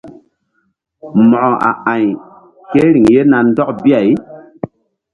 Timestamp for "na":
3.31-3.37